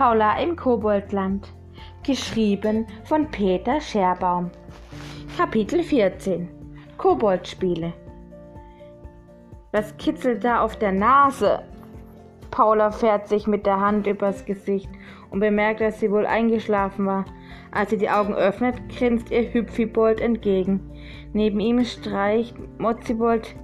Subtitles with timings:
[0.00, 1.52] Paula im Koboldland.
[2.06, 4.50] Geschrieben von Peter Scherbaum.
[5.36, 6.48] Kapitel 14
[6.96, 7.92] Koboldspiele.
[9.72, 11.64] Was kitzelt da auf der Nase?
[12.50, 14.88] Paula fährt sich mit der Hand übers Gesicht
[15.28, 17.26] und bemerkt, dass sie wohl eingeschlafen war.
[17.70, 20.80] Als sie die Augen öffnet, grinst ihr Hüpfibold entgegen.
[21.34, 23.54] Neben ihm streicht Mozzibold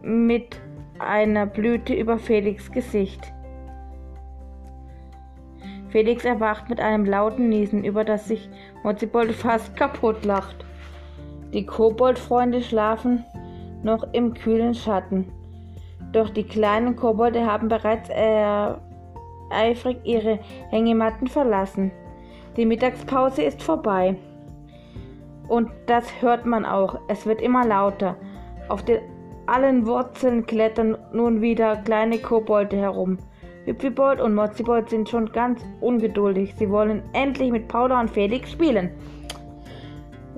[0.00, 0.58] mit
[0.98, 3.30] einer Blüte über Felix Gesicht.
[5.90, 8.48] Felix erwacht mit einem lauten Niesen, über das sich
[8.82, 10.64] Mozzibold fast kaputt lacht.
[11.52, 13.24] Die Koboldfreunde schlafen
[13.82, 15.32] noch im kühlen Schatten.
[16.12, 18.74] Doch die kleinen Kobolde haben bereits äh,
[19.50, 20.38] eifrig ihre
[20.70, 21.90] Hängematten verlassen.
[22.56, 24.16] Die Mittagspause ist vorbei.
[25.48, 26.98] Und das hört man auch.
[27.08, 28.16] Es wird immer lauter.
[28.68, 29.00] Auf den
[29.46, 33.18] allen Wurzeln klettern nun wieder kleine Kobolde herum.
[33.68, 36.54] Hüpfibold und Mozzibold sind schon ganz ungeduldig.
[36.56, 38.90] Sie wollen endlich mit Paula und Felix spielen.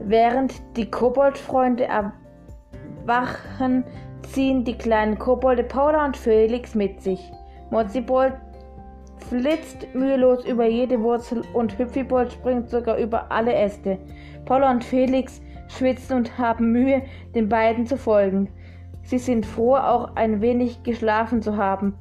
[0.03, 1.87] Während die Koboldfreunde
[3.07, 3.85] erwachen,
[4.23, 7.31] ziehen die kleinen Kobolde Paula und Felix mit sich.
[7.71, 8.33] Mozzibold
[9.29, 13.99] flitzt mühelos über jede Wurzel und Hüpfibold springt sogar über alle Äste.
[14.45, 17.03] Paula und Felix schwitzen und haben Mühe,
[17.37, 18.49] den beiden zu folgen.
[19.03, 21.95] Sie sind froh, auch ein wenig geschlafen zu haben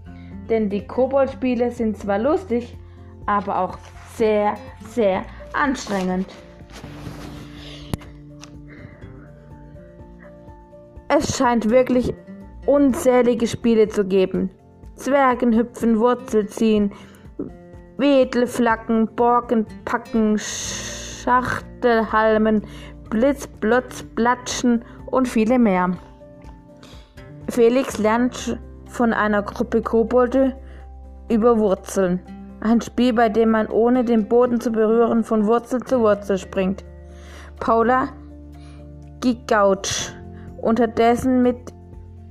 [0.49, 2.77] denn die Kobold-Spiele sind zwar lustig,
[3.25, 3.77] aber auch
[4.15, 4.55] sehr,
[4.89, 5.23] sehr
[5.53, 6.27] anstrengend.
[11.07, 12.13] Es scheint wirklich
[12.65, 14.49] unzählige Spiele zu geben.
[14.95, 16.91] Zwergen hüpfen, Wurzel ziehen,
[17.97, 22.63] Wedel flacken, Borken packen, Schachtelhalmen,
[23.09, 25.97] Blitz, Blotz, Platschen und viele mehr.
[27.49, 30.55] Felix lernt von einer Gruppe Kobolde
[31.29, 32.19] über Wurzeln.
[32.59, 36.83] Ein Spiel, bei dem man ohne den Boden zu berühren von Wurzel zu Wurzel springt.
[37.59, 38.09] Paula
[39.21, 40.11] Gigautsch
[40.61, 41.57] unterdessen mit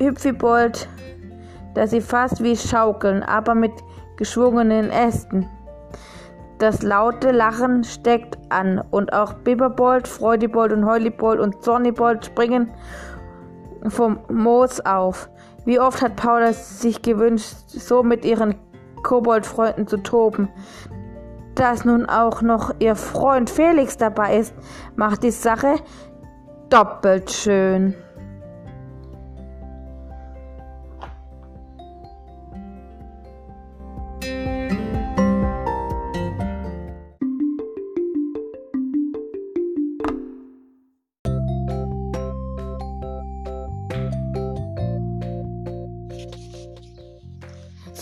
[0.03, 0.89] Hüpfibold,
[1.75, 3.73] dass sie fast wie schaukeln, aber mit
[4.17, 5.49] geschwungenen Ästen.
[6.59, 12.73] Das laute Lachen steckt an und auch Bibberbold, Freudibold und Heulibold und Zornibold springen
[13.87, 15.31] vom Moos auf.
[15.65, 18.55] Wie oft hat Paula sich gewünscht, so mit ihren
[19.03, 20.49] Koboldfreunden zu toben.
[21.55, 24.55] Dass nun auch noch ihr Freund Felix dabei ist,
[24.97, 25.77] macht die Sache
[26.71, 27.95] doppelt schön.